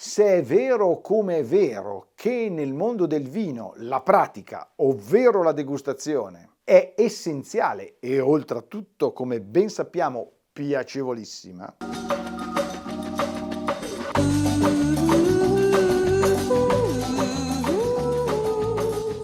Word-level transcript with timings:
se 0.00 0.36
è 0.36 0.42
vero 0.44 1.00
come 1.00 1.38
è 1.38 1.44
vero 1.44 2.10
che 2.14 2.48
nel 2.48 2.72
mondo 2.72 3.04
del 3.06 3.28
vino 3.28 3.72
la 3.78 4.00
pratica, 4.00 4.74
ovvero 4.76 5.42
la 5.42 5.50
degustazione, 5.50 6.50
è 6.62 6.94
essenziale 6.96 7.96
e 7.98 8.20
oltretutto, 8.20 9.12
come 9.12 9.40
ben 9.40 9.68
sappiamo, 9.68 10.30
piacevolissima, 10.52 11.78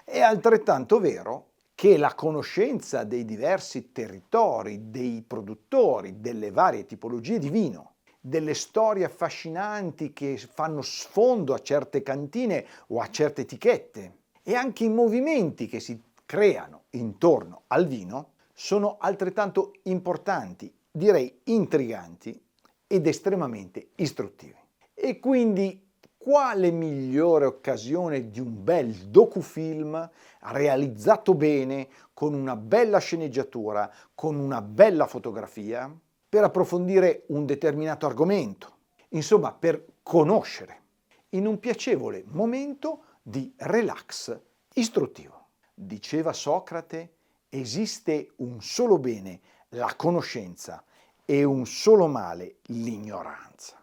è 0.04 0.20
altrettanto 0.20 0.98
vero 0.98 1.50
che 1.76 1.96
la 1.96 2.14
conoscenza 2.14 3.04
dei 3.04 3.24
diversi 3.24 3.92
territori, 3.92 4.90
dei 4.90 5.22
produttori, 5.24 6.18
delle 6.18 6.50
varie 6.50 6.84
tipologie 6.84 7.38
di 7.38 7.50
vino, 7.50 7.93
delle 8.26 8.54
storie 8.54 9.04
affascinanti 9.04 10.14
che 10.14 10.38
fanno 10.38 10.80
sfondo 10.80 11.52
a 11.52 11.60
certe 11.60 12.02
cantine 12.02 12.64
o 12.86 13.00
a 13.00 13.10
certe 13.10 13.42
etichette 13.42 14.20
e 14.42 14.54
anche 14.54 14.84
i 14.84 14.88
movimenti 14.88 15.66
che 15.66 15.78
si 15.78 16.00
creano 16.24 16.84
intorno 16.90 17.64
al 17.66 17.86
vino 17.86 18.30
sono 18.54 18.96
altrettanto 18.98 19.72
importanti, 19.82 20.74
direi 20.90 21.40
intriganti 21.44 22.42
ed 22.86 23.06
estremamente 23.06 23.88
istruttivi. 23.96 24.56
E 24.94 25.20
quindi 25.20 25.86
quale 26.16 26.70
migliore 26.70 27.44
occasione 27.44 28.30
di 28.30 28.40
un 28.40 28.64
bel 28.64 28.94
docufilm 28.94 30.10
realizzato 30.44 31.34
bene, 31.34 31.88
con 32.14 32.32
una 32.32 32.56
bella 32.56 33.00
sceneggiatura, 33.00 33.92
con 34.14 34.36
una 34.36 34.62
bella 34.62 35.06
fotografia, 35.06 35.94
per 36.34 36.42
approfondire 36.42 37.22
un 37.28 37.46
determinato 37.46 38.06
argomento, 38.06 38.78
insomma 39.10 39.52
per 39.52 39.84
conoscere, 40.02 40.80
in 41.28 41.46
un 41.46 41.60
piacevole 41.60 42.24
momento 42.26 43.04
di 43.22 43.54
relax 43.58 44.36
istruttivo. 44.72 45.50
Diceva 45.72 46.32
Socrate, 46.32 47.12
esiste 47.48 48.32
un 48.38 48.60
solo 48.60 48.98
bene, 48.98 49.40
la 49.68 49.94
conoscenza, 49.96 50.82
e 51.24 51.44
un 51.44 51.66
solo 51.66 52.08
male, 52.08 52.56
l'ignoranza. 52.62 53.80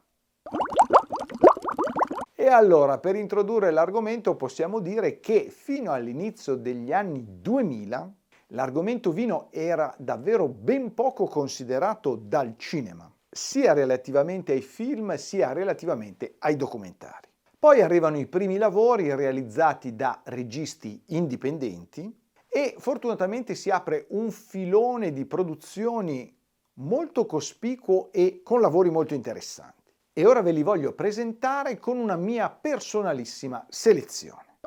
E 2.35 2.47
allora, 2.47 2.97
per 2.97 3.15
introdurre 3.15 3.71
l'argomento, 3.71 4.35
possiamo 4.35 4.79
dire 4.79 5.21
che 5.21 5.49
fino 5.49 5.93
all'inizio 5.93 6.55
degli 6.55 6.91
anni 6.91 7.25
2000 7.25 8.13
l'argomento 8.51 9.11
vino 9.11 9.47
era 9.51 9.93
davvero 9.97 10.47
ben 10.47 10.93
poco 10.93 11.25
considerato 11.25 12.15
dal 12.15 12.55
cinema, 12.57 13.11
sia 13.29 13.73
relativamente 13.73 14.53
ai 14.53 14.61
film 14.61 15.15
sia 15.15 15.53
relativamente 15.53 16.35
ai 16.39 16.55
documentari. 16.55 17.27
Poi 17.57 17.81
arrivano 17.81 18.17
i 18.17 18.25
primi 18.25 18.57
lavori 18.57 19.13
realizzati 19.13 19.95
da 19.95 20.21
registi 20.25 21.01
indipendenti 21.07 22.13
e 22.47 22.75
fortunatamente 22.77 23.55
si 23.55 23.69
apre 23.69 24.07
un 24.09 24.31
filone 24.31 25.13
di 25.13 25.25
produzioni 25.25 26.35
molto 26.75 27.25
cospicuo 27.25 28.11
e 28.11 28.41
con 28.43 28.61
lavori 28.61 28.89
molto 28.89 29.13
interessanti 29.13 29.93
e 30.13 30.25
ora 30.25 30.41
ve 30.41 30.51
li 30.51 30.63
voglio 30.63 30.93
presentare 30.93 31.77
con 31.77 31.97
una 31.97 32.15
mia 32.15 32.49
personalissima 32.49 33.65
selezione. 33.69 34.57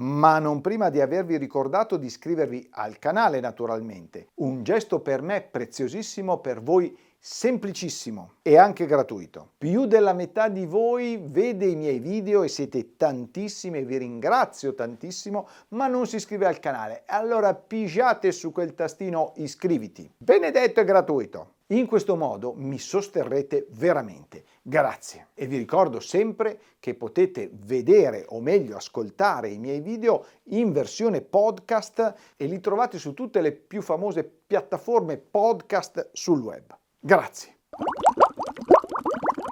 Ma 0.00 0.38
non 0.38 0.62
prima 0.62 0.88
di 0.88 1.00
avervi 1.00 1.36
ricordato 1.36 1.98
di 1.98 2.06
iscrivervi 2.06 2.68
al 2.72 2.98
canale 2.98 3.38
naturalmente, 3.38 4.28
un 4.36 4.62
gesto 4.62 5.00
per 5.00 5.20
me 5.20 5.42
preziosissimo, 5.42 6.38
per 6.38 6.62
voi 6.62 6.96
semplicissimo 7.18 8.36
e 8.40 8.56
anche 8.56 8.86
gratuito. 8.86 9.50
Più 9.58 9.84
della 9.84 10.14
metà 10.14 10.48
di 10.48 10.64
voi 10.64 11.20
vede 11.22 11.66
i 11.66 11.76
miei 11.76 11.98
video 11.98 12.42
e 12.42 12.48
siete 12.48 12.96
tantissimi 12.96 13.80
e 13.80 13.84
vi 13.84 13.98
ringrazio 13.98 14.74
tantissimo, 14.74 15.46
ma 15.68 15.86
non 15.86 16.06
si 16.06 16.16
iscrive 16.16 16.46
al 16.46 16.60
canale. 16.60 17.02
Allora 17.04 17.54
pigiate 17.54 18.32
su 18.32 18.52
quel 18.52 18.74
tastino 18.74 19.34
iscriviti. 19.36 20.10
Benedetto 20.16 20.80
e 20.80 20.84
gratuito. 20.84 21.58
In 21.72 21.86
questo 21.86 22.16
modo 22.16 22.52
mi 22.56 22.78
sosterrete 22.78 23.68
veramente. 23.70 24.44
Grazie. 24.60 25.28
E 25.34 25.46
vi 25.46 25.56
ricordo 25.56 26.00
sempre 26.00 26.58
che 26.80 26.94
potete 26.94 27.48
vedere 27.52 28.24
o 28.28 28.40
meglio 28.40 28.74
ascoltare 28.74 29.50
i 29.50 29.58
miei 29.58 29.80
video 29.80 30.24
in 30.44 30.72
versione 30.72 31.20
podcast 31.20 32.14
e 32.36 32.46
li 32.46 32.58
trovate 32.58 32.98
su 32.98 33.14
tutte 33.14 33.40
le 33.40 33.52
più 33.52 33.82
famose 33.82 34.24
piattaforme 34.24 35.16
podcast 35.16 36.10
sul 36.12 36.40
web. 36.40 36.76
Grazie. 36.98 37.58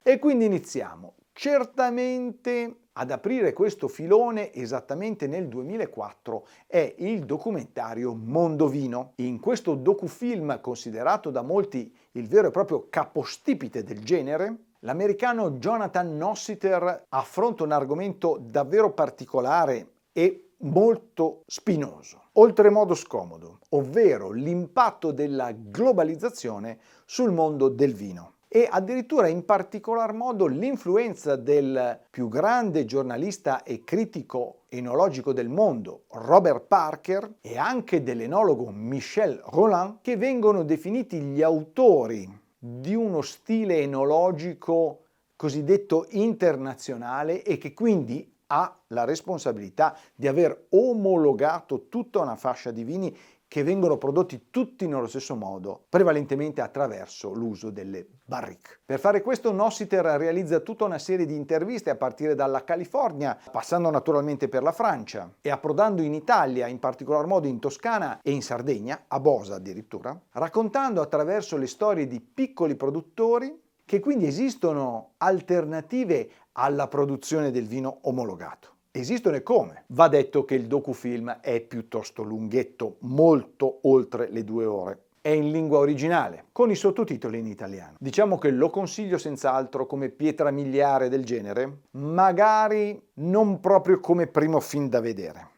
E 0.02 0.18
quindi 0.18 0.46
iniziamo. 0.46 1.14
Certamente 1.40 2.86
ad 2.94 3.12
aprire 3.12 3.52
questo 3.52 3.86
filone 3.86 4.52
esattamente 4.52 5.28
nel 5.28 5.46
2004 5.46 6.44
è 6.66 6.96
il 6.98 7.24
documentario 7.26 8.12
Mondovino. 8.12 9.12
In 9.18 9.38
questo 9.38 9.76
docufilm 9.76 10.60
considerato 10.60 11.30
da 11.30 11.42
molti 11.42 11.94
il 12.14 12.26
vero 12.26 12.48
e 12.48 12.50
proprio 12.50 12.88
capostipite 12.90 13.84
del 13.84 14.02
genere, 14.02 14.70
l'americano 14.80 15.52
Jonathan 15.52 16.16
Nossiter 16.16 17.04
affronta 17.08 17.62
un 17.62 17.70
argomento 17.70 18.36
davvero 18.42 18.92
particolare 18.92 19.92
e 20.12 20.54
molto 20.62 21.44
spinoso, 21.46 22.30
oltremodo 22.32 22.96
scomodo, 22.96 23.60
ovvero 23.68 24.32
l'impatto 24.32 25.12
della 25.12 25.52
globalizzazione 25.52 26.80
sul 27.04 27.30
mondo 27.30 27.68
del 27.68 27.94
vino 27.94 28.32
e 28.48 28.66
addirittura 28.68 29.28
in 29.28 29.44
particolar 29.44 30.14
modo 30.14 30.46
l'influenza 30.46 31.36
del 31.36 32.00
più 32.10 32.28
grande 32.28 32.86
giornalista 32.86 33.62
e 33.62 33.84
critico 33.84 34.62
enologico 34.68 35.34
del 35.34 35.50
mondo, 35.50 36.04
Robert 36.12 36.66
Parker, 36.66 37.36
e 37.42 37.58
anche 37.58 38.02
dell'enologo 38.02 38.70
Michel 38.70 39.42
Roland, 39.44 39.98
che 40.00 40.16
vengono 40.16 40.64
definiti 40.64 41.20
gli 41.20 41.42
autori 41.42 42.26
di 42.58 42.94
uno 42.94 43.20
stile 43.20 43.80
enologico 43.80 45.04
cosiddetto 45.36 46.06
internazionale 46.10 47.44
e 47.44 47.58
che 47.58 47.74
quindi 47.74 48.34
ha 48.48 48.76
la 48.88 49.04
responsabilità 49.04 49.96
di 50.14 50.26
aver 50.26 50.66
omologato 50.70 51.88
tutta 51.88 52.20
una 52.20 52.36
fascia 52.36 52.70
di 52.70 52.82
vini 52.82 53.16
che 53.48 53.62
vengono 53.62 53.96
prodotti 53.96 54.48
tutti 54.50 54.86
nello 54.86 55.06
stesso 55.06 55.34
modo, 55.34 55.86
prevalentemente 55.88 56.60
attraverso 56.60 57.32
l'uso 57.32 57.70
delle 57.70 58.06
barrique. 58.24 58.80
Per 58.84 59.00
fare 59.00 59.22
questo 59.22 59.52
Nossiter 59.52 60.04
realizza 60.04 60.60
tutta 60.60 60.84
una 60.84 60.98
serie 60.98 61.24
di 61.24 61.34
interviste 61.34 61.88
a 61.88 61.96
partire 61.96 62.34
dalla 62.34 62.62
California, 62.62 63.36
passando 63.50 63.88
naturalmente 63.88 64.48
per 64.48 64.62
la 64.62 64.72
Francia 64.72 65.32
e 65.40 65.50
approdando 65.50 66.02
in 66.02 66.12
Italia, 66.12 66.66
in 66.66 66.78
particolar 66.78 67.26
modo 67.26 67.48
in 67.48 67.58
Toscana 67.58 68.20
e 68.22 68.32
in 68.32 68.42
Sardegna, 68.42 69.04
a 69.08 69.18
Bosa 69.18 69.54
addirittura, 69.54 70.18
raccontando 70.32 71.00
attraverso 71.00 71.56
le 71.56 71.66
storie 71.66 72.06
di 72.06 72.20
piccoli 72.20 72.76
produttori 72.76 73.60
che 73.86 74.00
quindi 74.00 74.26
esistono 74.26 75.12
alternative 75.16 76.30
alla 76.52 76.88
produzione 76.88 77.50
del 77.50 77.66
vino 77.66 78.00
omologato. 78.02 78.76
Esistono 78.98 79.36
e 79.36 79.44
come? 79.44 79.84
Va 79.90 80.08
detto 80.08 80.44
che 80.44 80.56
il 80.56 80.66
docufilm 80.66 81.38
è 81.40 81.60
piuttosto 81.60 82.24
lunghetto, 82.24 82.96
molto 83.02 83.78
oltre 83.82 84.28
le 84.28 84.42
due 84.42 84.64
ore. 84.64 85.02
È 85.20 85.28
in 85.28 85.52
lingua 85.52 85.78
originale, 85.78 86.46
con 86.50 86.68
i 86.68 86.74
sottotitoli 86.74 87.38
in 87.38 87.46
italiano. 87.46 87.94
Diciamo 88.00 88.38
che 88.38 88.50
lo 88.50 88.70
consiglio 88.70 89.16
senz'altro 89.16 89.86
come 89.86 90.08
pietra 90.08 90.50
miliare 90.50 91.08
del 91.08 91.24
genere, 91.24 91.82
magari 91.92 93.00
non 93.14 93.60
proprio 93.60 94.00
come 94.00 94.26
primo 94.26 94.58
film 94.58 94.88
da 94.88 95.00
vedere. 95.00 95.48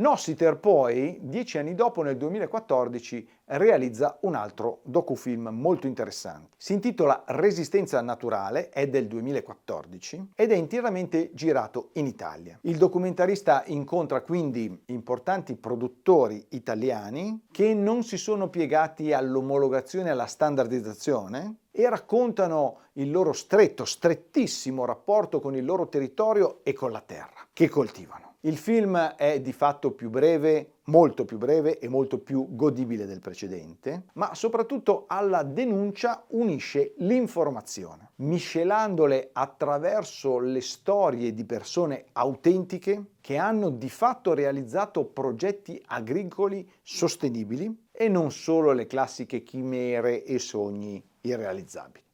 Nossiter 0.00 0.56
poi, 0.56 1.18
dieci 1.20 1.58
anni 1.58 1.74
dopo, 1.74 2.02
nel 2.02 2.16
2014, 2.16 3.28
realizza 3.44 4.16
un 4.22 4.34
altro 4.34 4.80
docufilm 4.84 5.48
molto 5.48 5.86
interessante. 5.86 6.54
Si 6.56 6.72
intitola 6.72 7.22
Resistenza 7.26 8.00
naturale, 8.00 8.70
è 8.70 8.88
del 8.88 9.06
2014 9.06 10.30
ed 10.34 10.52
è 10.52 10.54
interamente 10.54 11.32
girato 11.34 11.90
in 11.94 12.06
Italia. 12.06 12.58
Il 12.62 12.78
documentarista 12.78 13.62
incontra 13.66 14.22
quindi 14.22 14.84
importanti 14.86 15.54
produttori 15.54 16.46
italiani 16.48 17.48
che 17.50 17.74
non 17.74 18.02
si 18.02 18.16
sono 18.16 18.48
piegati 18.48 19.12
all'omologazione 19.12 20.08
e 20.08 20.12
alla 20.12 20.24
standardizzazione 20.24 21.56
e 21.70 21.86
raccontano 21.90 22.78
il 22.94 23.10
loro 23.10 23.34
stretto, 23.34 23.84
strettissimo 23.84 24.86
rapporto 24.86 25.40
con 25.40 25.54
il 25.54 25.64
loro 25.66 25.88
territorio 25.88 26.60
e 26.62 26.72
con 26.72 26.90
la 26.90 27.02
terra 27.04 27.46
che 27.52 27.68
coltivano. 27.68 28.29
Il 28.42 28.56
film 28.56 28.96
è 29.16 29.38
di 29.42 29.52
fatto 29.52 29.90
più 29.90 30.08
breve, 30.08 30.76
molto 30.84 31.26
più 31.26 31.36
breve 31.36 31.78
e 31.78 31.88
molto 31.88 32.20
più 32.20 32.46
godibile 32.56 33.04
del 33.04 33.20
precedente, 33.20 34.04
ma 34.14 34.34
soprattutto 34.34 35.04
alla 35.08 35.42
denuncia 35.42 36.24
unisce 36.28 36.94
l'informazione, 37.00 38.12
miscelandole 38.16 39.28
attraverso 39.34 40.38
le 40.38 40.62
storie 40.62 41.34
di 41.34 41.44
persone 41.44 42.06
autentiche 42.12 43.16
che 43.20 43.36
hanno 43.36 43.68
di 43.68 43.90
fatto 43.90 44.32
realizzato 44.32 45.04
progetti 45.04 45.78
agricoli 45.88 46.66
sostenibili 46.82 47.88
e 47.92 48.08
non 48.08 48.30
solo 48.30 48.72
le 48.72 48.86
classiche 48.86 49.42
chimere 49.42 50.24
e 50.24 50.38
sogni 50.38 51.02
irrealizzabili. 51.20 52.04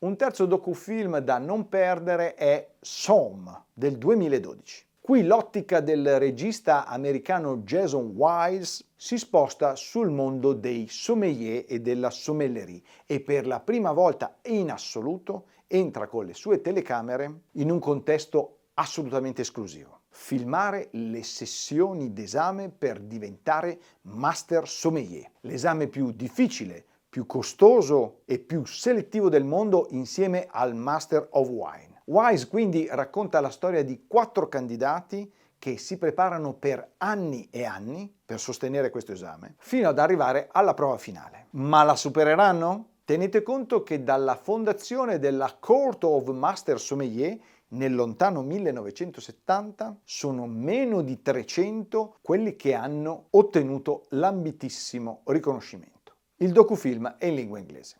Un 0.00 0.16
terzo 0.16 0.46
docufilm 0.46 1.18
da 1.18 1.36
non 1.36 1.68
perdere 1.68 2.34
è 2.34 2.70
Somme 2.80 3.64
del 3.74 3.98
2012. 3.98 4.86
Qui 4.98 5.22
l'ottica 5.22 5.80
del 5.80 6.18
regista 6.18 6.86
americano 6.86 7.58
Jason 7.58 8.12
Wise 8.14 8.82
si 8.96 9.18
sposta 9.18 9.76
sul 9.76 10.08
mondo 10.08 10.54
dei 10.54 10.86
sommelier 10.88 11.66
e 11.68 11.82
della 11.82 12.08
sommellerie 12.08 12.80
e 13.04 13.20
per 13.20 13.46
la 13.46 13.60
prima 13.60 13.92
volta 13.92 14.38
in 14.44 14.70
assoluto 14.70 15.48
entra 15.66 16.06
con 16.06 16.24
le 16.24 16.32
sue 16.32 16.62
telecamere 16.62 17.40
in 17.52 17.70
un 17.70 17.78
contesto 17.78 18.60
assolutamente 18.74 19.42
esclusivo. 19.42 20.00
Filmare 20.08 20.88
le 20.92 21.22
sessioni 21.22 22.14
d'esame 22.14 22.70
per 22.70 23.00
diventare 23.00 23.78
master 24.04 24.66
sommelier, 24.66 25.30
l'esame 25.40 25.88
più 25.88 26.10
difficile, 26.10 26.86
più 27.10 27.26
costoso 27.26 28.20
e 28.24 28.38
più 28.38 28.64
selettivo 28.64 29.28
del 29.28 29.44
mondo 29.44 29.88
insieme 29.90 30.46
al 30.48 30.76
Master 30.76 31.26
of 31.32 31.48
Wine. 31.48 32.02
Wise 32.04 32.48
quindi 32.48 32.86
racconta 32.88 33.40
la 33.40 33.50
storia 33.50 33.82
di 33.82 34.04
quattro 34.06 34.48
candidati 34.48 35.30
che 35.58 35.76
si 35.76 35.98
preparano 35.98 36.54
per 36.54 36.92
anni 36.98 37.48
e 37.50 37.64
anni 37.64 38.12
per 38.24 38.40
sostenere 38.40 38.90
questo 38.90 39.12
esame, 39.12 39.56
fino 39.58 39.88
ad 39.88 39.98
arrivare 39.98 40.48
alla 40.52 40.72
prova 40.72 40.96
finale. 40.96 41.48
Ma 41.50 41.82
la 41.82 41.96
supereranno? 41.96 42.86
Tenete 43.04 43.42
conto 43.42 43.82
che 43.82 44.04
dalla 44.04 44.36
fondazione 44.36 45.18
della 45.18 45.56
Court 45.58 46.04
of 46.04 46.28
Master 46.28 46.78
Sommelier 46.78 47.36
nel 47.72 47.94
lontano 47.94 48.42
1970 48.42 49.98
sono 50.04 50.46
meno 50.46 51.02
di 51.02 51.20
300 51.20 52.18
quelli 52.22 52.56
che 52.56 52.72
hanno 52.74 53.26
ottenuto 53.30 54.06
l'ambitissimo 54.10 55.22
riconoscimento. 55.24 55.99
Il 56.42 56.52
docufilm 56.52 57.16
è 57.18 57.26
in 57.26 57.34
lingua 57.34 57.58
inglese. 57.58 57.98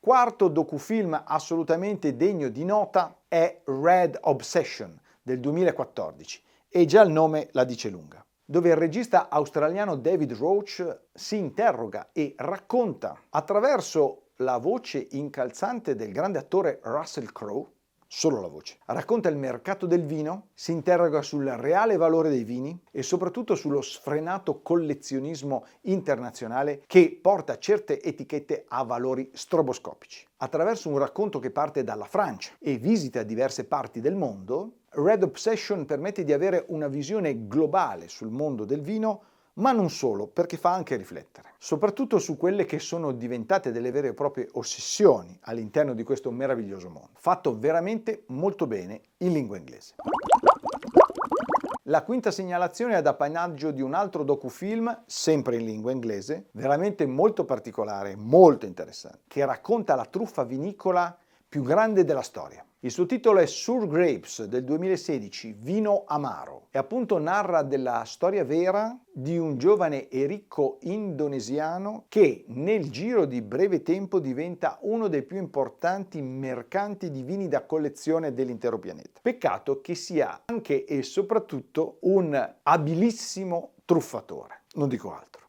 Quarto 0.00 0.46
docufilm 0.46 1.20
assolutamente 1.26 2.14
degno 2.14 2.48
di 2.48 2.64
nota 2.64 3.22
è 3.26 3.62
Red 3.64 4.18
Obsession 4.20 4.96
del 5.20 5.40
2014 5.40 6.44
e 6.68 6.84
già 6.84 7.02
il 7.02 7.10
nome 7.10 7.48
la 7.54 7.64
dice 7.64 7.90
lunga, 7.90 8.24
dove 8.44 8.68
il 8.68 8.76
regista 8.76 9.28
australiano 9.30 9.96
David 9.96 10.34
Roach 10.34 11.06
si 11.12 11.38
interroga 11.38 12.10
e 12.12 12.34
racconta 12.36 13.18
attraverso 13.30 14.26
la 14.36 14.58
voce 14.58 15.08
incalzante 15.10 15.96
del 15.96 16.12
grande 16.12 16.38
attore 16.38 16.78
Russell 16.84 17.32
Crowe 17.32 17.66
solo 18.16 18.40
la 18.40 18.46
voce. 18.46 18.76
Racconta 18.86 19.28
il 19.28 19.36
mercato 19.36 19.86
del 19.86 20.04
vino, 20.06 20.50
si 20.54 20.70
interroga 20.70 21.20
sul 21.20 21.44
reale 21.46 21.96
valore 21.96 22.28
dei 22.28 22.44
vini 22.44 22.80
e 22.92 23.02
soprattutto 23.02 23.56
sullo 23.56 23.82
sfrenato 23.82 24.62
collezionismo 24.62 25.66
internazionale 25.82 26.84
che 26.86 27.18
porta 27.20 27.58
certe 27.58 28.00
etichette 28.00 28.66
a 28.68 28.84
valori 28.84 29.28
stroboscopici. 29.34 30.24
Attraverso 30.36 30.88
un 30.90 30.98
racconto 30.98 31.40
che 31.40 31.50
parte 31.50 31.82
dalla 31.82 32.04
Francia 32.04 32.52
e 32.60 32.76
visita 32.76 33.24
diverse 33.24 33.64
parti 33.64 34.00
del 34.00 34.14
mondo, 34.14 34.74
Red 34.90 35.24
Obsession 35.24 35.84
permette 35.84 36.22
di 36.22 36.32
avere 36.32 36.66
una 36.68 36.86
visione 36.86 37.48
globale 37.48 38.06
sul 38.06 38.30
mondo 38.30 38.64
del 38.64 38.80
vino 38.80 39.22
ma 39.54 39.72
non 39.72 39.90
solo, 39.90 40.26
perché 40.26 40.56
fa 40.56 40.72
anche 40.72 40.96
riflettere, 40.96 41.54
soprattutto 41.58 42.18
su 42.18 42.36
quelle 42.36 42.64
che 42.64 42.78
sono 42.78 43.12
diventate 43.12 43.70
delle 43.70 43.90
vere 43.90 44.08
e 44.08 44.14
proprie 44.14 44.48
ossessioni 44.52 45.38
all'interno 45.42 45.94
di 45.94 46.02
questo 46.02 46.30
meraviglioso 46.30 46.88
mondo, 46.88 47.10
fatto 47.14 47.58
veramente 47.58 48.24
molto 48.28 48.66
bene 48.66 49.00
in 49.18 49.32
lingua 49.32 49.56
inglese. 49.56 49.94
La 51.88 52.02
quinta 52.02 52.30
segnalazione 52.30 52.94
è 52.94 52.96
ad 52.96 53.06
appannaggio 53.06 53.70
di 53.70 53.82
un 53.82 53.92
altro 53.92 54.24
docufilm, 54.24 55.02
sempre 55.04 55.56
in 55.56 55.66
lingua 55.66 55.92
inglese, 55.92 56.46
veramente 56.52 57.04
molto 57.04 57.44
particolare, 57.44 58.16
molto 58.16 58.64
interessante, 58.64 59.24
che 59.28 59.44
racconta 59.44 59.94
la 59.94 60.06
truffa 60.06 60.44
vinicola 60.44 61.14
più 61.46 61.62
grande 61.62 62.04
della 62.04 62.22
storia. 62.22 62.64
Il 62.84 62.90
suo 62.90 63.06
titolo 63.06 63.38
è 63.38 63.46
Sur 63.46 63.86
Grapes 63.88 64.44
del 64.44 64.62
2016, 64.62 65.56
Vino 65.58 66.04
Amaro, 66.06 66.66
e 66.70 66.76
appunto 66.76 67.16
narra 67.16 67.62
della 67.62 68.04
storia 68.04 68.44
vera 68.44 68.94
di 69.10 69.38
un 69.38 69.56
giovane 69.56 70.08
e 70.08 70.26
ricco 70.26 70.76
indonesiano 70.82 72.04
che 72.08 72.44
nel 72.48 72.90
giro 72.90 73.24
di 73.24 73.40
breve 73.40 73.82
tempo 73.82 74.20
diventa 74.20 74.76
uno 74.82 75.08
dei 75.08 75.22
più 75.22 75.38
importanti 75.38 76.20
mercanti 76.20 77.10
di 77.10 77.22
vini 77.22 77.48
da 77.48 77.64
collezione 77.64 78.34
dell'intero 78.34 78.78
pianeta. 78.78 79.20
Peccato 79.22 79.80
che 79.80 79.94
sia 79.94 80.42
anche 80.44 80.84
e 80.84 81.02
soprattutto 81.02 81.96
un 82.00 82.54
abilissimo 82.64 83.76
truffatore, 83.86 84.64
non 84.74 84.90
dico 84.90 85.10
altro. 85.10 85.46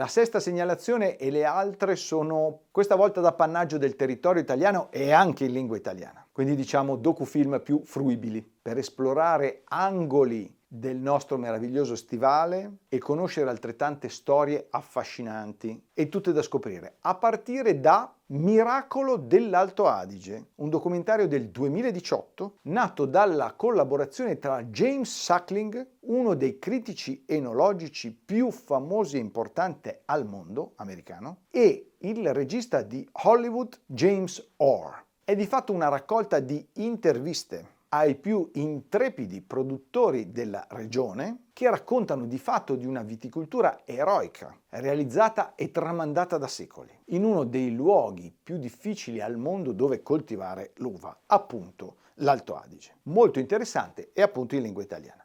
La 0.00 0.06
sesta 0.06 0.40
segnalazione 0.40 1.18
e 1.18 1.30
le 1.30 1.44
altre 1.44 1.94
sono 1.94 2.60
questa 2.70 2.94
volta 2.94 3.20
d'appannaggio 3.20 3.76
del 3.76 3.96
territorio 3.96 4.40
italiano 4.40 4.90
e 4.90 5.12
anche 5.12 5.44
in 5.44 5.52
lingua 5.52 5.76
italiana, 5.76 6.26
quindi 6.32 6.56
diciamo 6.56 6.96
docufilm 6.96 7.60
più 7.60 7.82
fruibili 7.84 8.40
per 8.40 8.78
esplorare 8.78 9.60
angoli 9.66 10.56
del 10.66 10.96
nostro 10.96 11.36
meraviglioso 11.36 11.96
stivale 11.96 12.78
e 12.88 12.96
conoscere 12.96 13.50
altrettante 13.50 14.08
storie 14.08 14.68
affascinanti 14.70 15.88
e 15.92 16.08
tutte 16.08 16.32
da 16.32 16.40
scoprire, 16.40 16.94
a 17.00 17.14
partire 17.16 17.78
da 17.78 18.10
Miracolo 18.32 19.16
dell'Alto 19.16 19.88
Adige, 19.88 20.50
un 20.56 20.68
documentario 20.68 21.26
del 21.26 21.48
2018 21.48 22.58
nato 22.62 23.04
dalla 23.04 23.54
collaborazione 23.54 24.38
tra 24.38 24.62
James 24.62 25.10
Suckling, 25.10 25.84
uno 26.02 26.34
dei 26.34 26.60
critici 26.60 27.24
enologici 27.26 28.12
più 28.12 28.52
famosi 28.52 29.16
e 29.16 29.20
importanti 29.20 29.92
al 30.04 30.26
mondo 30.26 30.74
americano, 30.76 31.38
e 31.50 31.94
il 31.98 32.32
regista 32.32 32.82
di 32.82 33.04
Hollywood 33.24 33.80
James 33.84 34.52
Orr. 34.58 35.02
È 35.24 35.34
di 35.34 35.46
fatto 35.46 35.72
una 35.72 35.88
raccolta 35.88 36.38
di 36.38 36.64
interviste 36.74 37.78
ai 37.92 38.14
più 38.14 38.50
intrepidi 38.54 39.40
produttori 39.40 40.30
della 40.30 40.64
regione 40.70 41.46
che 41.52 41.68
raccontano 41.68 42.26
di 42.26 42.38
fatto 42.38 42.76
di 42.76 42.86
una 42.86 43.02
viticoltura 43.02 43.80
eroica, 43.84 44.56
realizzata 44.68 45.54
e 45.56 45.72
tramandata 45.72 46.38
da 46.38 46.46
secoli, 46.46 46.90
in 47.06 47.24
uno 47.24 47.44
dei 47.44 47.74
luoghi 47.74 48.32
più 48.42 48.58
difficili 48.58 49.20
al 49.20 49.36
mondo 49.36 49.72
dove 49.72 50.02
coltivare 50.02 50.72
l'uva, 50.76 51.18
appunto 51.26 51.96
l'Alto 52.16 52.54
Adige. 52.54 52.98
Molto 53.04 53.40
interessante 53.40 54.10
e 54.12 54.22
appunto 54.22 54.54
in 54.54 54.62
lingua 54.62 54.82
italiana. 54.82 55.24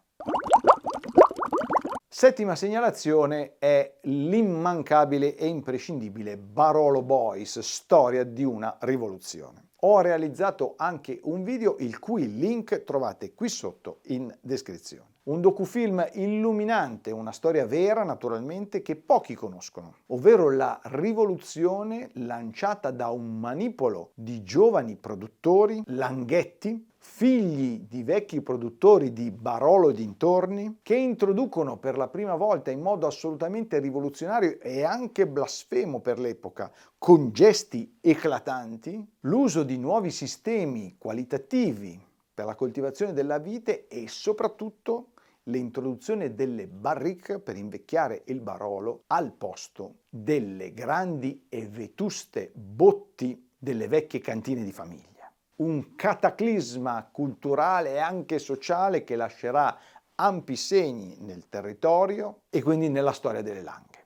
Settima 2.08 2.56
segnalazione 2.56 3.58
è 3.60 4.00
l'immancabile 4.04 5.36
e 5.36 5.46
imprescindibile 5.48 6.38
Barolo 6.38 7.04
Boys, 7.04 7.60
storia 7.60 8.24
di 8.24 8.44
una 8.44 8.76
rivoluzione 8.80 9.65
ho 9.88 10.02
realizzato 10.02 10.74
anche 10.78 11.20
un 11.26 11.44
video 11.44 11.76
il 11.78 12.00
cui 12.00 12.38
link 12.38 12.84
trovate 12.84 13.36
qui 13.36 13.50
sotto 13.50 14.00
in 14.06 14.36
descrizione. 14.42 15.14
Un 15.26 15.42
docufilm 15.42 16.08
illuminante, 16.14 17.12
una 17.12 17.32
storia 17.32 17.68
vera 17.68 18.04
naturalmente 18.04 18.82
che 18.82 18.96
pochi 18.96 19.36
conoscono, 19.36 19.98
ovvero 20.08 20.50
la 20.52 20.80
rivoluzione 20.86 22.10
lanciata 22.14 22.90
da 22.90 23.10
un 23.10 23.40
manipolo 23.40 24.12
di 24.16 24.44
giovani 24.44 24.96
produttori, 24.96 25.82
Langhetti, 25.86 26.94
figli 27.08 27.86
di 27.88 28.04
vecchi 28.04 28.42
produttori 28.42 29.14
di 29.14 29.32
Barolo 29.32 29.90
e 29.90 29.94
dintorni, 29.94 30.80
che 30.82 30.96
introducono 30.96 31.78
per 31.78 31.96
la 31.96 32.10
prima 32.10 32.36
volta 32.36 32.72
in 32.72 32.82
modo 32.82 33.08
assolutamente 33.08 33.80
rivoluzionario 33.80 34.60
e 34.60 34.84
anche 34.84 35.26
blasfemo 35.26 36.02
per 36.02 36.20
l'epoca, 36.20 36.70
con 36.98 37.32
gesti 37.32 38.00
eclatanti, 38.02 39.02
l'uso 39.22 39.64
di 39.64 39.78
nuovi 39.78 40.12
sistemi 40.12 40.96
qualitativi 40.98 41.98
per 42.34 42.44
la 42.44 42.56
coltivazione 42.56 43.14
della 43.14 43.38
vite 43.38 43.88
e 43.88 44.10
soprattutto 44.10 45.12
l'introduzione 45.44 46.34
delle 46.34 46.68
barrique 46.68 47.40
per 47.40 47.56
invecchiare 47.56 48.24
il 48.26 48.42
barolo 48.42 49.04
al 49.08 49.32
posto 49.32 50.00
delle 50.10 50.74
grandi 50.74 51.46
e 51.48 51.66
vetuste 51.68 52.52
botti 52.54 53.52
delle 53.58 53.88
vecchie 53.88 54.20
cantine 54.20 54.64
di 54.64 54.74
famiglia. 54.74 55.15
Un 55.58 55.96
cataclisma 55.96 57.08
culturale 57.12 57.94
e 57.94 57.98
anche 57.98 58.40
sociale 58.40 59.04
che 59.04 59.16
lascerà 59.16 59.78
ampi 60.16 60.56
segni 60.56 61.18
nel 61.20 61.48
territorio 61.50 62.42
e 62.50 62.62
quindi 62.62 62.90
nella 62.90 63.12
storia 63.12 63.42
delle 63.42 63.62
Langhe. 63.62 64.04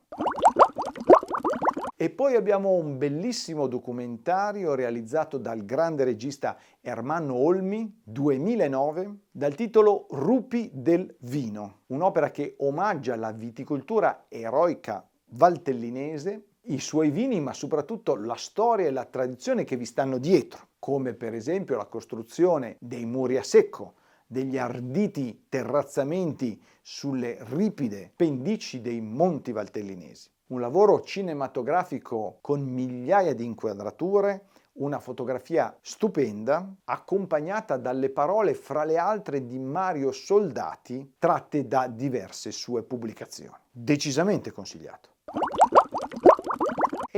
E 2.02 2.10
poi 2.10 2.36
abbiamo 2.36 2.72
un 2.72 2.98
bellissimo 2.98 3.68
documentario 3.68 4.74
realizzato 4.74 5.38
dal 5.38 5.66
grande 5.66 6.06
regista 6.06 6.58
Ermanno 6.80 7.36
Olmi, 7.36 8.02
2009, 8.06 9.18
dal 9.30 9.54
titolo 9.54 10.08
Rupi 10.12 10.72
del 10.74 11.14
vino, 11.20 11.82
un'opera 11.88 12.32
che 12.32 12.56
omaggia 12.60 13.18
la 13.18 13.34
viticoltura 13.34 14.28
eroica 14.30 15.06
valtellinese, 15.32 16.49
i 16.70 16.80
suoi 16.80 17.12
vini, 17.12 17.40
ma 17.40 17.54
soprattutto 17.54 18.16
la 18.16 18.36
storia 18.36 18.88
e 18.88 18.92
la 18.92 19.06
tradizione 19.06 19.64
che 19.64 19.76
vi 19.76 19.86
stanno 19.86 20.18
dietro, 20.18 20.70
come 20.80 21.14
per 21.14 21.34
esempio 21.34 21.78
la 21.78 21.86
costruzione 21.86 22.78
dei 22.80 23.06
muri 23.06 23.38
a 23.38 23.44
secco, 23.44 23.94
degli 24.26 24.58
arditi 24.58 25.46
terrazzamenti 25.50 26.62
sulle 26.82 27.38
ripide 27.50 28.12
pendici 28.16 28.82
dei 28.82 29.02
monti 29.02 29.52
valtellinesi 29.52 30.30
un 30.50 30.60
lavoro 30.60 31.02
cinematografico 31.02 32.40
con 32.42 32.62
migliaia 32.62 33.34
di 33.34 33.46
inquadrature, 33.46 34.48
una 34.80 35.00
fotografia 35.00 35.76
stupenda, 35.82 36.74
accompagnata 36.86 37.78
dalle 37.78 38.10
parole 38.10 38.54
fra 38.54 38.84
le 38.84 38.98
altre 38.98 39.46
di 39.46 39.60
Mario 39.60 40.12
Soldati, 40.12 41.16
tratte 41.20 41.68
da 41.68 41.88
diverse 41.88 42.52
sue 42.52 42.84
pubblicazioni. 42.84 43.58
Decisamente 43.70 44.52
consigliato. 44.52 45.10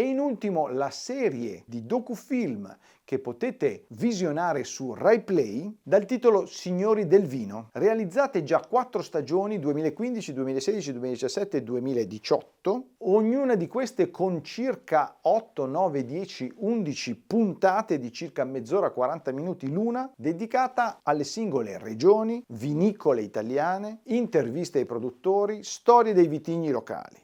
E 0.01 0.05
in 0.05 0.17
ultimo 0.17 0.67
la 0.67 0.89
serie 0.89 1.62
di 1.67 1.86
docufilm 1.86 2.75
che 3.03 3.20
potete 3.20 3.86
visionare 3.89 4.63
su 4.63 4.96
RaiPlay 4.96 5.77
dal 5.84 6.05
titolo 6.05 6.48
Signori 6.48 7.05
del 7.05 7.27
Vino, 7.27 7.70
realizzate 7.74 8.41
già 8.41 8.62
quattro 8.67 9.03
stagioni 9.03 9.60
2015, 9.60 10.34
2016, 10.34 10.91
2017 10.93 11.58
e 11.58 11.62
2018, 11.62 12.86
ognuna 12.98 13.53
di 13.53 13.67
queste 13.67 14.10
con 14.10 14.43
circa 14.43 15.20
8, 15.22 15.67
9, 15.67 16.03
10, 16.03 16.53
11 16.55 17.15
puntate 17.27 18.00
di 18.00 18.12
circa 18.12 18.43
mezz'ora 18.43 18.89
40 18.89 19.31
minuti 19.34 19.70
l'una, 19.70 20.12
dedicata 20.15 21.01
alle 21.03 21.25
singole 21.25 21.77
regioni, 21.77 22.43
vinicole 22.48 23.22
italiane, 23.22 24.00
interviste 24.05 24.79
ai 24.79 24.86
produttori, 24.86 25.63
storie 25.63 26.13
dei 26.13 26.27
vitigni 26.27 26.72
locali. 26.72 27.20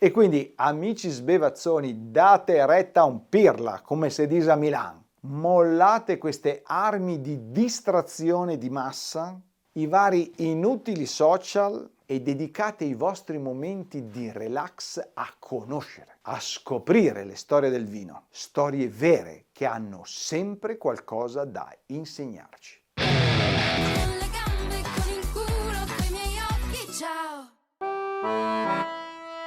E 0.00 0.12
quindi, 0.12 0.52
amici 0.54 1.08
sbevazzoni, 1.08 2.12
date 2.12 2.64
retta 2.66 3.00
a 3.00 3.04
un 3.06 3.28
pirla, 3.28 3.80
come 3.80 4.10
si 4.10 4.28
dice 4.28 4.48
a 4.52 4.54
Milano. 4.54 5.06
Mollate 5.22 6.18
queste 6.18 6.62
armi 6.64 7.20
di 7.20 7.50
distrazione 7.50 8.58
di 8.58 8.70
massa, 8.70 9.36
i 9.72 9.86
vari 9.88 10.32
inutili 10.36 11.04
social 11.04 11.90
e 12.06 12.22
dedicate 12.22 12.84
i 12.84 12.94
vostri 12.94 13.38
momenti 13.38 14.08
di 14.08 14.30
relax 14.30 15.04
a 15.14 15.34
conoscere, 15.36 16.18
a 16.22 16.38
scoprire 16.38 17.24
le 17.24 17.34
storie 17.34 17.68
del 17.68 17.86
vino, 17.86 18.26
storie 18.30 18.88
vere 18.88 19.46
che 19.50 19.66
hanno 19.66 20.02
sempre 20.04 20.78
qualcosa 20.78 21.44
da 21.44 21.74
insegnarci. 21.86 22.80
Ciao. 26.96 28.67